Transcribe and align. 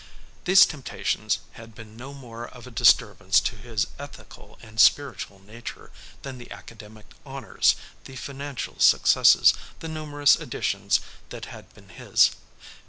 These 0.45 0.65
temptations 0.65 1.37
had 1.51 1.75
been 1.75 1.95
no 1.95 2.11
more 2.11 2.47
of 2.47 2.65
a 2.65 2.71
disturbance 2.71 3.39
to 3.41 3.55
his 3.55 3.85
ethical 3.99 4.57
and 4.63 4.79
spiritual 4.81 5.37
nature 5.37 5.91
than 6.23 6.39
the 6.39 6.49
academic 6.49 7.05
honors, 7.23 7.75
the 8.05 8.15
financial 8.15 8.79
successes, 8.79 9.53
the 9.79 9.87
numerous 9.87 10.35
editions 10.37 11.01
that 11.29 11.45
had 11.53 11.71
been 11.75 11.89
his. 11.89 12.31